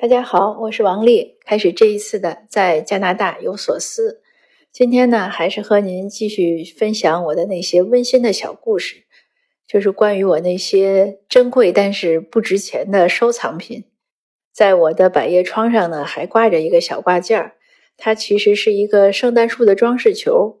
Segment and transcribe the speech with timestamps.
[0.00, 1.38] 大家好，我是王丽。
[1.44, 4.22] 开始这一次的在加拿大有所思。
[4.70, 9.06] 今天呢，还是和您继续分享我的那些温馨的小故事，
[9.66, 13.86] 就是关于我那些珍贵但是不值钱的收藏品。
[14.52, 17.54] 在我的百叶窗上呢，还挂着一个小挂件儿，
[17.96, 20.60] 它其实是一个圣诞树的装饰球，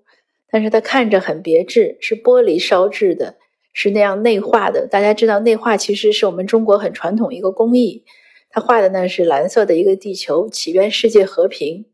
[0.50, 3.36] 但是它看着很别致，是玻璃烧制的，
[3.72, 4.88] 是那样内化的。
[4.88, 8.02] 大家知道，内化其实是我们中国很传统一个工艺。
[8.50, 11.86] 他画的呢是蓝色的一个地球，祈愿世界和平。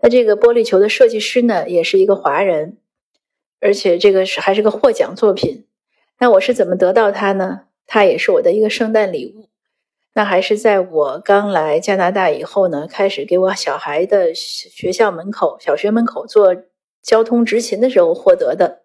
[0.00, 2.76] 那这个玻璃球的设计师呢，也是一个华人，
[3.60, 5.66] 而且这个是还是个获奖作品。
[6.18, 7.62] 那我是怎么得到它呢？
[7.86, 9.48] 它也是我的一个圣诞礼物。
[10.14, 16.54] 那还是在我刚来加拿大以后呢，开始给我小孩的学校门口、小学门口做
[17.02, 18.84] 交通执勤的时候获得的。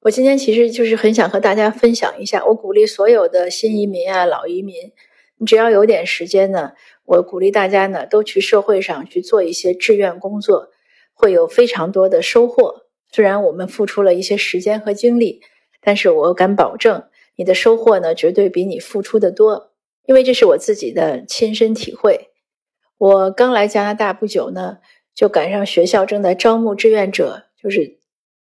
[0.00, 4.92] 我今天其实就是很想和大家分享一下，我鼓励所有的新移民啊、老移民。
[5.36, 6.72] 你只要有点时间呢，
[7.04, 10.68] 我鼓励大家呢都去社会上去做一些志愿工作，
[11.12, 12.82] 会有非常多的收获。
[13.10, 15.42] 虽然我们付出了一些时间和精力，
[15.80, 17.04] 但是我敢保证
[17.36, 19.72] 你的收获呢绝对比你付出的多，
[20.06, 22.30] 因为这是我自己的亲身体会。
[22.98, 24.78] 我刚来加拿大不久呢，
[25.14, 27.98] 就赶上学校正在招募志愿者，就是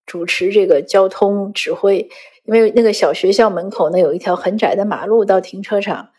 [0.06, 2.10] 主持这个交通指挥。
[2.44, 6.11] 因为那个小学校门口呢有一条很窄的马路到停车场。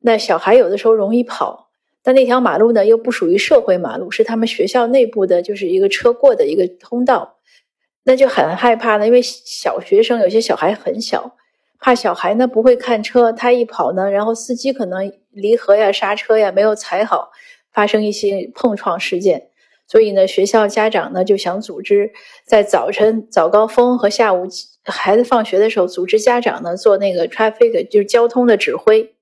[0.00, 1.70] 那小孩有的时候容易跑，
[2.02, 7.36] 但那条马路呢又不属于社会马路，是他们学校内部的，就是一个车过的一个通道，
[8.04, 9.06] 那就很害怕呢。
[9.06, 11.36] 因为小学生有些小孩很小，
[11.78, 17.30] 怕小孩呢不会看车，他一跑呢，然后司机可能离合呀、刹车呀没有踩好，
[17.72, 19.48] 发生一些碰撞事件。
[19.86, 22.12] 所以呢，学校家长呢就想组织
[22.46, 24.46] 在早晨早高峰和下午
[24.84, 29.14] 孩子放学的时候，组织家长呢做那个 traffic 就是交通的指挥。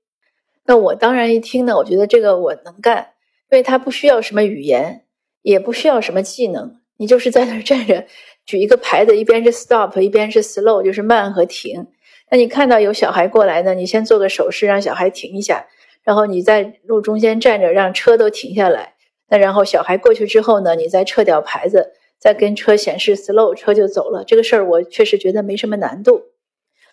[0.69, 3.15] 那我当然一听呢，我觉得这个我能干，
[3.51, 5.07] 因为它不需要什么语言，
[5.41, 8.05] 也不需要什么技能，你就是在那儿站着，
[8.45, 11.87] 举一个牌子，一边是 stop，一边是 slow，就是慢和停。
[12.31, 15.67] 那你看到有小孩过来呢，你先做个手势，让小孩停一下，
[16.05, 18.93] 然后你在路中间站着，让车都停下来。
[19.31, 24.23] 那然后小孩过去之后呢，你再撤掉牌子，再跟车显示 slow，车就走了。
[24.27, 26.25] 这个事儿我确实觉得没什么难度，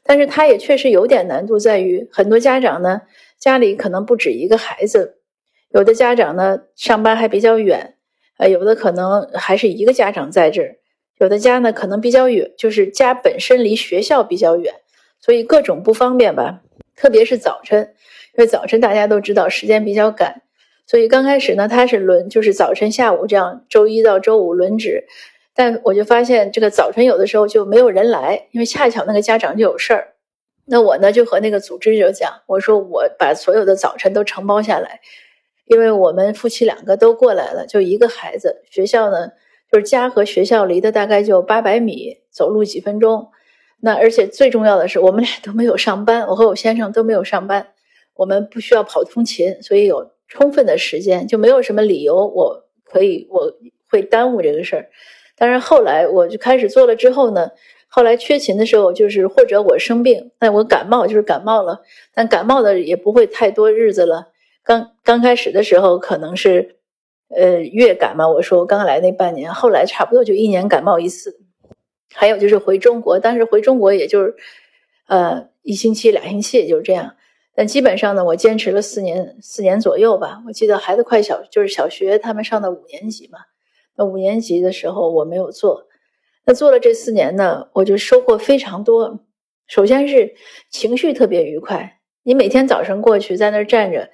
[0.06, 3.02] 但是它也确实有点难度，在于很多家长呢。
[3.38, 5.18] 家里可能不止一个孩子，
[5.70, 7.96] 有的家长呢上班还比较远，
[8.38, 10.78] 呃，有的可能还是一个家长在这儿，
[11.20, 14.74] 有的家呢可能比较远，就是家本身离学校比较远，
[15.20, 16.62] 所以各种不方便吧。
[16.96, 17.94] 特别是早晨，
[18.36, 20.42] 因为早晨大家都知道时间比较赶，
[20.88, 25.06] 所以刚开始呢他是轮，就是早晨、下午这样，周一到周五轮值。
[25.56, 30.16] 但我就发现这个早晨有的时候就没有人来，因为恰巧那个家长就有事儿。
[30.66, 35.00] 那我呢就和那个组织者讲，我说我把所有的早晨都承包下来，
[35.66, 39.30] 因为我们夫妻两个都过来了，就一个孩子，学校呢
[39.72, 43.30] 就是家和学校离的大概就八百米，走路几分钟。
[43.80, 47.68] 那而且最重要的是，我们俩都没有上班，我和我先生都没有上班，
[48.16, 53.54] 我们不需要跑通勤，所以有充分的时间，就没有什么理由我可以我
[53.90, 54.90] 会耽误这个事儿。
[55.38, 57.50] 但是后来我就开始做了之后呢。
[57.88, 61.82] 后来缺勤的时候，就是或者我生病，那我感冒就是感冒了，
[62.14, 64.34] 但感冒的也不会太多日子了。
[64.64, 66.76] 刚刚开始的时候可能是，
[67.30, 68.28] 呃，月感嘛。
[68.28, 71.40] 我说我刚来那半年，后来差不多就一年感冒一次。
[72.14, 74.36] 还有就是回中国，但是回中国也就是，
[75.08, 77.16] 呃，一星期俩星期也就这样。
[77.54, 80.42] 但基本上呢，我坚持了四年，四年左右吧。
[80.48, 83.40] 我记得孩子快小，就是小学他们上的五年级嘛。
[83.98, 85.88] 那五年级的时候我没有做。
[86.46, 89.20] 那做了这四年呢，我就收获非常多。
[89.68, 90.36] 首先是
[90.70, 94.10] 情绪特别愉快，你每天早晨过去在那儿站着，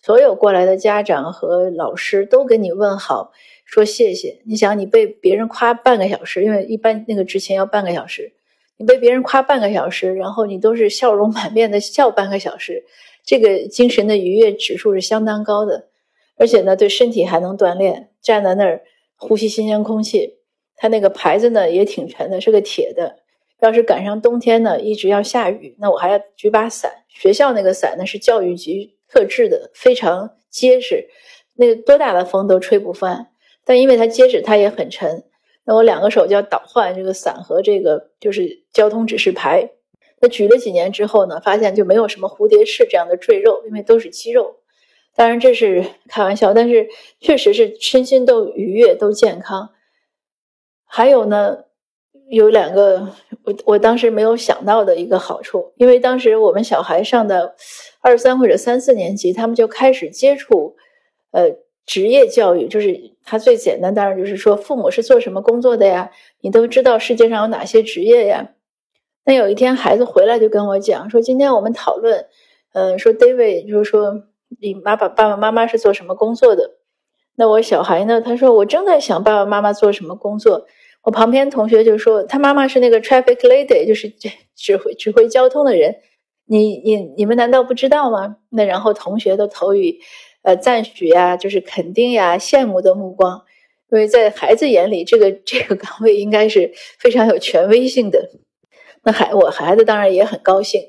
[0.00, 3.32] 所有过来的家长和老师都给你问好，
[3.66, 4.40] 说谢谢。
[4.46, 8.32] 你想，你被别人夸半个小时，因为一般那个之前要半个小时，
[8.78, 12.82] 你被别人夸半个小时，然后你都是笑容满面的笑半个小时，
[13.26, 15.88] 这个精神的愉悦指数是相当高的，
[16.38, 18.08] 而且呢，对身体还能锻炼。
[18.22, 18.80] 站在那儿
[19.16, 20.38] 呼吸新鲜空气。
[20.76, 23.16] 它那个牌子呢也挺沉的，是个铁的。
[23.60, 26.90] 要是赶上冬天呢，一直要下雨，那我还要举把伞。
[27.08, 31.08] 学校那个伞呢是教育局特制的，非常结实，
[31.54, 33.28] 那个多大的风都吹不翻。
[33.64, 35.24] 但因为它结实，它也很沉。
[35.64, 39.70] 那我两个手就要倒换这个伞和这个就是交通指示牌。
[40.20, 44.56] 那举了几年之后呢，发现就没有什么蝴蝶翅这样的赘肉，因为都是肌肉。
[45.16, 46.88] 当然这是 开玩笑，但是
[47.20, 49.70] 确实是身心都愉悦，都健康。
[50.86, 51.64] 还有呢，
[52.28, 53.08] 有两个
[53.44, 57.54] 我我当时没有想到的一个好处，因为当时我们小孩上的
[58.00, 60.76] 二三或者三四年级，他们就开始接触，
[61.32, 61.50] 呃，
[61.84, 66.10] 职业教育，就是他最简单，当然就是说父母是做什么工作的呀？
[66.40, 68.50] 你都知道世界上有哪些职业呀？
[69.24, 72.26] 那有一天孩子回来就跟我讲说，今天我们讨论，
[72.72, 74.22] 嗯，说 David 就是说
[74.64, 76.78] 你妈爸爸爸妈妈是做什么工作的？
[77.36, 78.20] 那我小孩呢？
[78.20, 80.66] 他说我正在想爸爸妈妈做什么工作。
[81.02, 84.08] 我旁边同学就说他妈妈是那个 traffic lady，就是
[84.56, 85.96] 指挥指挥交通的人。
[86.46, 88.36] 你你你们难道不知道吗？
[88.48, 89.98] 那然后同学都投以
[90.42, 93.42] 呃赞许呀，就是肯定呀、羡慕的目光，
[93.90, 98.30] 因为在孩子眼里，这个这个岗位应该是非常有权威性的。
[99.02, 100.80] 那孩我孩子当然也很高兴，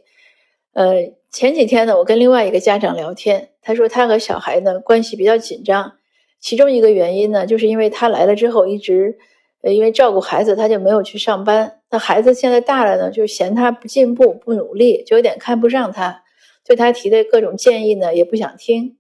[0.73, 5.93] 呃，前几天呢，我跟另外一个家长聊天，他说他和小孩呢关系比较紧张，
[6.39, 9.17] 其中一个原因呢，就是因为他来了之后一直，
[9.63, 11.79] 呃，因为照顾孩子，他就没有去上班。
[11.89, 16.23] 那孩子现在大了呢，就嫌他不进步、不努力，就有点看不上他，
[16.63, 18.97] 对他提的各种建议呢也不想听。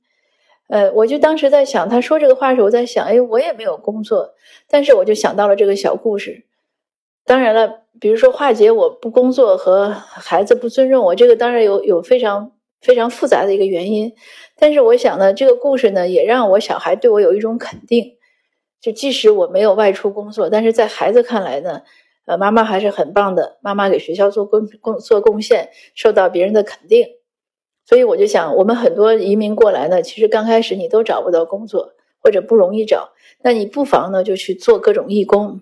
[0.67, 4.33] 呃，我就当时在想，他说这个话的时候，我在想，哎，我也没有工作，
[4.67, 6.43] 但是我就想到了这个小故事。
[7.23, 12.51] 当然了，比如说化解我不工作和孩子不尊重我，这个当然有有非常
[12.81, 14.13] 非常复杂的一个原因。
[14.57, 18.17] 但是我想呢，这个故事呢，也让我小孩对我有一种肯定。
[18.81, 21.81] 就即使我没有外出工作，但是在孩子看来呢，
[22.25, 27.07] 呃，妈妈还是很棒的，妈妈给学校做贡贡做贡献，受到别人的肯定。
[27.83, 33.09] 所以我就想，我们很多移民过来呢，其实刚开始你都找不到工作，或者不容易找，
[33.41, 35.61] 那你不妨呢就去做各种义工。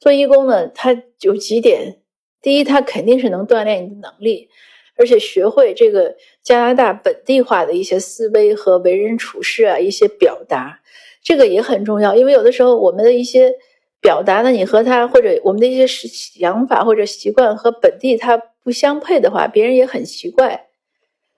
[0.00, 2.00] 做义工呢，它有几点：
[2.42, 4.48] 第一，它肯定是能锻炼你的能力，
[4.96, 10.80] 而且学会这个加拿大本地化的一些思维和为人处事啊，一些表达，
[11.22, 12.14] 这个也很重要。
[12.14, 13.52] 因为有的时候我们的一些
[14.00, 20.66] 表达呢，你和他或者我们的一些想法或者习惯和本地他不相配的话，别人也很奇怪。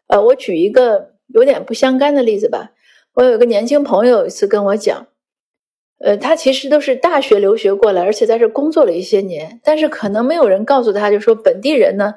[0.08, 2.72] 呃，我举一个有点不相干的例子吧。
[3.14, 5.06] 我有一个年轻朋友有一次跟我讲。
[5.98, 12.16] 呃，他其实都是大学留学过来，而且在这工作了一些年，但是可能没有人告诉他，就说本地人呢，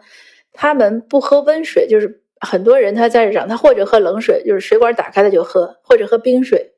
[0.53, 6.73] 他们不喝温水，就是很多人他在这长，他或者喝冷水，就是水管打开了就喝，或者喝冰水，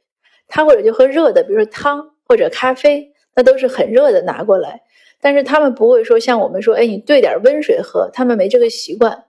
[0.47, 4.81] 他或者就喝热的，比如说汤或者咖啡，那都是很热的拿过来，
[5.21, 9.25] 但是他们不会说像我们说，哎，你兑点温水喝，他们没这个习惯。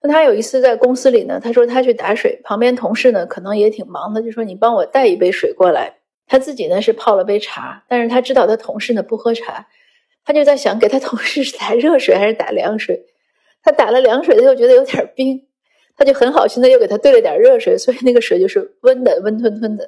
[0.00, 5.96] 那他有一次在公司里呢，他说他去打水，旁边同事呢可能也挺忙的，就说你帮我带一杯水过来。
[6.30, 9.66] 他自己呢是泡了杯茶，但是他知道他同事呢不喝茶，
[10.24, 13.06] 他就在想给他同事 打热水还是打凉水。
[13.68, 15.46] 他打了凉水，他又觉得有点冰，
[15.94, 19.86] 他就很好心的又给他兑了点热水，所以那个水就是温的，温吞吞的。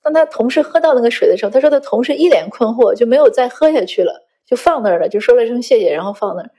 [0.00, 6.50] 当他同事喝到那个水的时候，他说他同事一脸困惑，就没有再喝下去了，就放那儿了，就说了声谢谢，然后放那儿。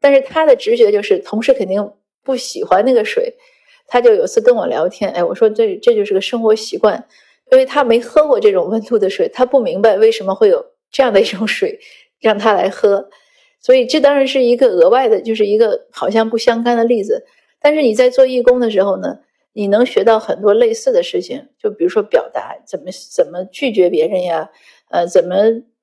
[0.00, 1.90] 但是他的直觉就是同事肯定
[2.22, 3.34] 不喜欢那个水，
[3.88, 7.04] 他就有次跟我聊天，哎，我说这这就是个生活习惯。
[7.50, 11.80] 因为他没喝过这种温度的水，他不明白为什么会有这样的一种水
[12.20, 13.08] 让他来喝，
[13.60, 17.26] 所以这当然是一个额外的，就是一个好像不相干的例子。
[17.60, 19.18] 但是你在做义工的时候呢，
[19.52, 24.50] 你能学到很多类似的事情，就比如说表达怎么怎么拒绝别人呀，
[24.90, 25.36] 呃，怎么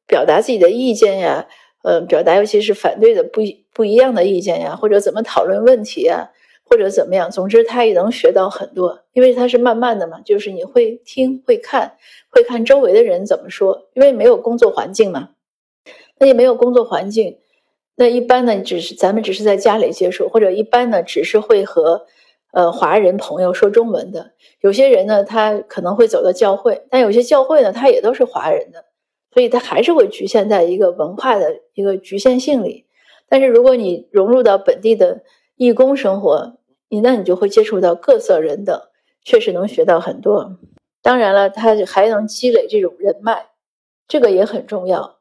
[0.07, 1.47] 表达自己的意见呀，
[1.83, 3.41] 呃，表达尤其是反对的不
[3.73, 6.31] 不一样的意见呀，或者怎么讨论问题呀。
[6.65, 11.91] 或者怎么样，总之他也能学到很多，因为他是慢慢的嘛，就是你会听会看，
[12.31, 15.31] 会看周围的人怎么说，因为没有工作环境嘛，
[16.17, 17.37] 那也没有工作环境，
[17.95, 22.05] 那一般呢，只是咱们只是在家里接触，或者一般呢，只是会和
[22.51, 24.31] 呃华人朋友说中文的，
[24.61, 28.85] 有些人呢，他可能会走到教会，但有些教会呢，他也都是华人的，
[29.33, 32.85] 所以他还是会局限在一个文化的一个局限性里，
[33.29, 35.23] 但是如果你融入到本地的
[35.55, 36.57] 义工生活。
[36.89, 38.79] 你那你就会接触到各色人等，
[39.23, 40.59] 确实能学到很多。
[41.01, 43.47] 当然了，他还能积累这种人脉，
[44.07, 45.12] 这个也很重要。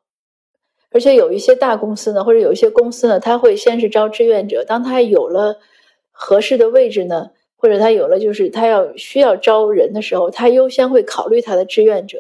[0.92, 4.64] 而且有一些大公司呢，或者有一些公司呢，他会先是招志愿者。
[4.64, 5.58] 当他有了
[6.10, 12.18] 合适的位置呢，或者他有了就是他要需要招人的时候，他优先会考虑他的志愿者。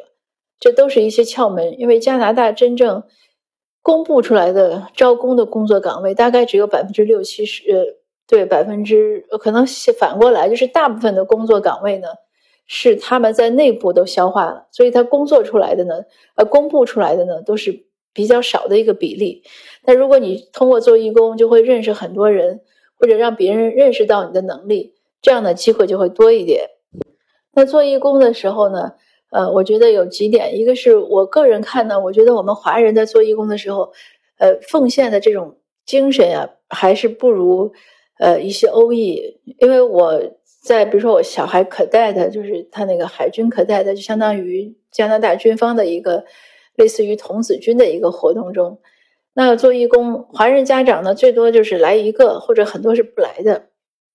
[0.58, 1.78] 这都是一些窍门。
[1.78, 3.02] 因为加拿大真正
[3.82, 7.70] 公布出来的招工的工作岗位，大概只有百分之六七十。
[7.70, 7.96] 呃。
[8.28, 9.66] 对百分之可能
[9.98, 12.08] 反过来，就是大部分的工作岗位呢，
[12.66, 15.96] 是他们在内部都消化了，所以他工作出来的呢，
[16.36, 19.42] 呃，公布出来的呢，都是比较少的一个比例。
[19.84, 22.60] 那如果你通过做义工，就会认识很多人，
[22.98, 26.68] 或者让别人认识到你的能力，这样的机会就会多一点。
[27.54, 28.92] 那做义工的时候呢，
[29.30, 33.92] 呃，我觉得有几点，一个是我个人看呢，我觉得我们华人在做义工的时候，
[34.38, 37.72] 呃，奉献的这种精神呀，还是不如。
[38.18, 40.22] 呃一些欧裔，因为我
[40.62, 46.24] 在比如说我小孩可带的，就是他那个海军可带的，就相当于加拿大军方的一个
[46.76, 48.80] 类似于童子军的一个活动中。
[49.34, 53.68] 那做义工，华人家长呢，最多就是来一个，或者很多是不来的，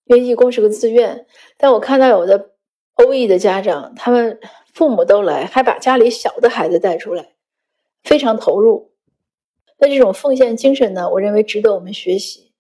[0.06, 1.26] 因为义工是个自愿。
[1.58, 2.52] 但我看到有的
[2.96, 4.40] 欧裔的家长，他们
[4.74, 7.34] 父母都来，还把家里小的孩子带出来，
[8.04, 8.92] 非常投入。
[9.80, 12.52] 那这种奉献精神呢，我认为值得我们学习。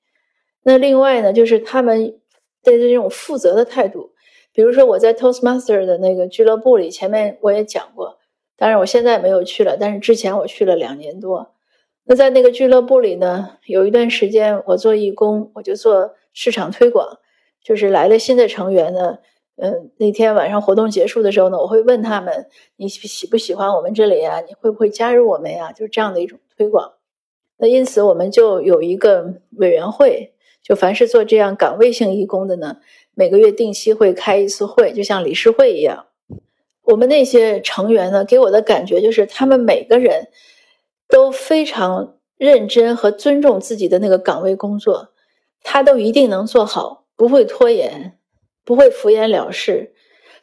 [0.63, 2.19] 那另外呢，就是他们
[2.63, 4.11] 对这种负责的态度。
[4.51, 8.16] 比如说我在 Toastmaster 的那个俱乐部里，前面我也讲过，
[8.57, 11.53] 当然我现在没有去了，但是之前我去了两年多。
[12.05, 17.19] 那在那个俱乐部里呢，有一段时间我做义工，我就做市场推广，
[17.63, 19.19] 就是来了新的成员呢，
[19.57, 22.47] 嗯，那天晚上活动结束的时候呢，我会问他们，
[22.77, 24.41] 你喜不喜欢我们这里呀？
[24.47, 25.71] 你会不会加入我们呀？
[25.71, 26.93] 就是这样的一种推广。
[27.57, 30.33] 那因此我们就有一个委员会，
[30.63, 32.77] 就凡是做这样岗位性义工的呢，
[33.13, 36.05] 每个月定期会开一次会，就像理事会一样。
[36.87, 40.27] 我们那些成员呢，给我的感觉就是他们每个人。
[41.09, 45.13] 都非常认真和尊重自己的那个岗位工作，
[45.63, 48.19] 他都一定能做好，不会拖延，
[48.65, 49.93] 不会敷衍了事，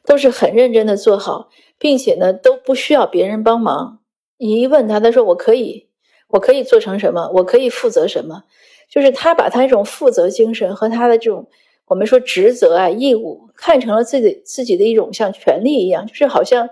[0.07, 4.01] 都是很认真的做好，并且呢都不需要别人帮忙。
[4.39, 5.91] 你一问他，他说我可以，
[6.29, 8.45] 我可以做成什么，我可以负责什么，
[8.89, 11.51] 就是他把他这种负责精神和他的这种
[11.87, 16.71] 我们说职责啊义务看成了自己自己的一种像权利一样，就是好像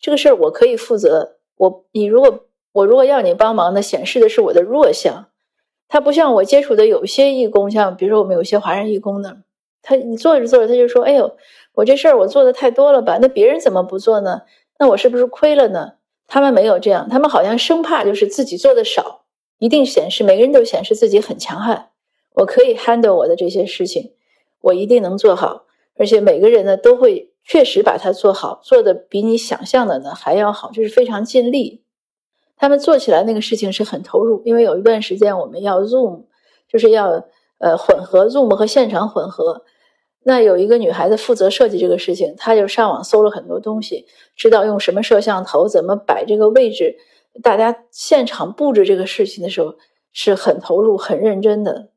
[0.00, 2.46] 这个事儿我可以负责，我你如果。
[2.74, 5.28] 我如果要你帮忙呢，显示的是我的弱项。
[5.86, 9.44] 他不像我接触的有些义工，像比如说我们有些华人义工呢，
[9.80, 11.36] 他你做着做着他就说：“哎呦，
[11.74, 13.16] 我这事儿我做的太多了吧？
[13.22, 14.42] 那别人怎么不做呢？
[14.80, 15.92] 那我是不是亏了呢？”
[16.26, 19.26] 他们没有这样，他们好像生怕就是自己做的少，
[19.60, 21.90] 一定显示每个人都显示自己很强悍，
[22.34, 24.14] 我可以 handle 我的这些事情，
[24.64, 25.64] 我一定能做好，
[25.98, 31.82] 而且每个人呢都会确实把它做好，做的比你想象的呢还要好，就是非常尽力。
[32.56, 36.24] 他们做起来那个事情是很投入，因为有一段时间我们要 Zoom，
[36.66, 37.24] 就是要
[37.58, 39.64] 呃混合 Zoom 和现场混合。
[40.26, 46.96] 那有一个女孩子负责设计这个事情，她就上网搜了很多东西，知道用什么摄像头，怎么摆这个位置。
[47.42, 49.74] 大家现场布置这个事情的时候
[50.12, 51.90] 是很投入、很认真的。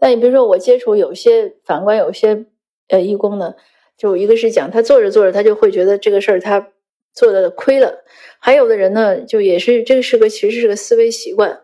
[0.00, 2.46] 但你比如说，我接触有些反观有些
[2.88, 3.54] 呃义工呢，
[3.96, 6.72] 就一个是讲他做着做着，他就会觉得这个事儿他。
[7.12, 8.04] 做的亏了，
[8.38, 11.62] 还有的人呢，就也是这个是个其实是个思维习惯，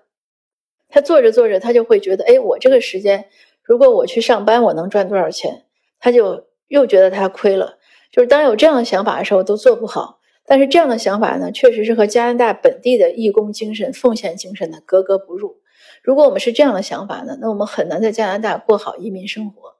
[0.88, 3.26] 他做着做着，他就会觉得，哎，我这个时间
[3.62, 5.62] 如果我去上班，我能赚多少钱？
[6.00, 7.78] 他就又觉得他亏了。
[8.10, 10.18] 就是当有这样的想法的时候，都做不好。
[10.44, 15.58] 但是这样的想法呢，确实是和加拿大本地的义工精神、奉献精神呢格格不入。
[16.06, 19.74] 如果我们是这样的想法呢，那我们很难在加拿大过好移民生活，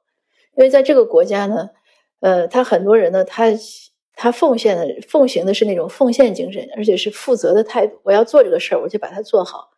[0.57, 1.69] 因为在这个国家呢，
[2.19, 3.45] 呃，他很多人呢，他。
[4.19, 7.99] 他奉献的、奉行的是那种奉献精神，而且是负责的态度。
[8.01, 9.69] 我要做这个事儿，我就把它做好。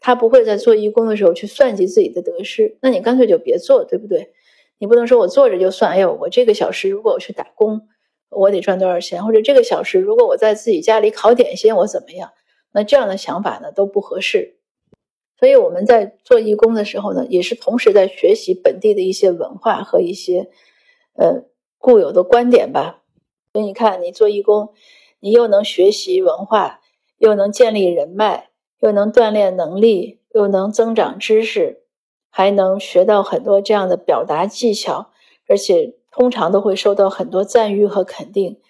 [0.00, 2.76] 他不会在做义工的时候去算计自己的得失。
[2.82, 4.32] 那你干脆就别做，对不对？
[4.78, 5.92] 你不能说我坐着就算。
[5.92, 7.82] 哎呦，我这个小时如果我去打工，
[8.30, 9.24] 我得赚多少钱？
[9.24, 12.32] 或者这个小时如果我在自己家里烤点心，我怎么样？
[12.72, 14.56] 那这样的想法呢都不合适。
[15.44, 20.48] 所以我们在做义工的时候呢，也是同时在学习本地的一些文化和一些
[21.18, 21.42] 呃
[21.76, 23.02] 固有的观点吧。
[23.52, 24.72] 所以你看，你做义工，
[25.20, 26.80] 你又能学习文化，
[27.18, 28.48] 又能建立人脉，
[28.80, 31.82] 又能锻炼能力，又能增长知识，
[32.30, 35.10] 还能学到很多这样的表达技巧，
[35.46, 38.62] 而且通常都会受到很多赞誉和肯定。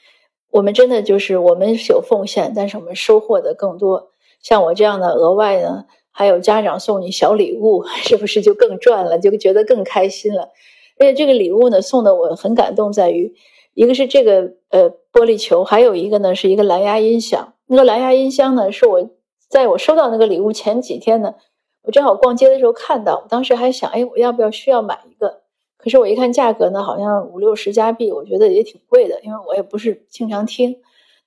[0.50, 4.10] 我们真的就是我们有奉献，但是我们收获的更多。
[4.42, 5.84] 像我这样的额外呢，
[6.16, 9.18] 还有家长送你小礼物， 是不是就更赚了？
[9.18, 10.50] 就觉得更开心了。
[10.98, 13.34] 而且这个礼物呢，送的我很感动，在于。
[13.74, 17.54] 一个是这个呃玻璃球，还有一个呢是一个蓝牙音响。
[17.66, 19.10] 那个蓝牙音箱呢，是我
[19.48, 21.34] 在我收到那个礼物前几天呢，
[21.82, 25.40] 我正好逛街的时候看到，当时还想，哎，我要不要需要买一个？
[25.76, 30.76] 可是我一看价格呢，好像五六十加币，我觉得也挺贵的，因为我也不是经常听，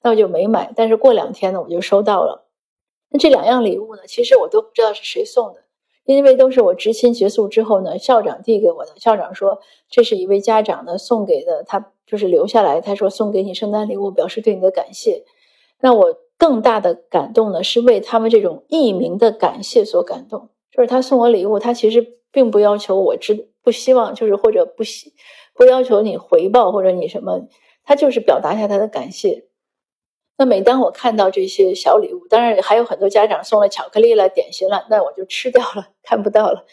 [0.01, 0.71] 那我就没买。
[0.73, 2.46] 但是过两天呢，我就收到了。
[3.09, 5.63] 那这两样礼物呢，其实我都不知道是谁送的。
[6.05, 8.93] 因为都是我执勤结束之后呢，校长递给我的。
[8.95, 9.59] 校长说，
[9.89, 12.79] 这是一位家长呢送给的，他就是留下来。
[12.79, 15.25] 他说送给你圣诞礼物，表示对你的感谢。
[15.81, 20.47] 那我更大的感动呢，是为他们这种匿名的感谢所感动。
[20.71, 25.11] 就是他送我礼物，他其实并不要求我知，不希望就是或者不希
[25.53, 27.49] 不要求你回报或者你什么，
[27.83, 29.43] 他就是表达一下他的感谢。
[30.37, 36.63] 那每当我看到这些小礼物，当然还有很多家长送了巧克力了、点心了，那我就吃掉了，看不到了。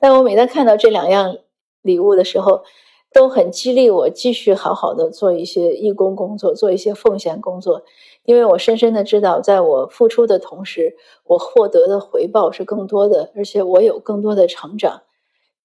[0.00, 1.36] 但我每当看到这两样
[1.82, 2.62] 礼物的时候，
[3.12, 7.84] 都很激励我继续好好的做一些义工工作，做一些奉献工作。
[8.24, 15.02] 因为我深深的知道，在我付出的同时，我获得的回报是更多的，而且我有更多的成长。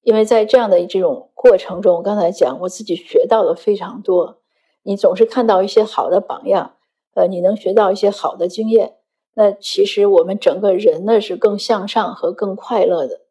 [0.02, 4.38] 因为在这样的这种过程中，我刚才讲，我自己学到了非常多。
[4.84, 6.77] 你总是看到一些好的榜样，
[7.18, 8.98] 呃，你能学到一些好的经验，
[9.34, 13.22] 那其实我们整个人呢是更向上和更快乐的。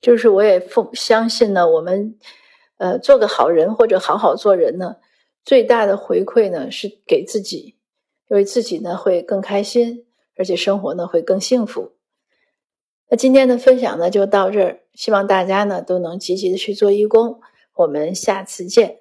[0.00, 2.18] 就是我也奉相信呢，我们
[2.78, 4.96] 呃做个好人或者好好做人呢，
[5.44, 7.76] 最大的回馈呢是给自己。
[8.28, 11.92] 因为自己呢会更开心，而且生活呢会更幸福。
[13.08, 17.40] 那今天的分享呢就到这儿，希望大家呢都能积极的去做义工。
[17.74, 19.00] 我们下次见。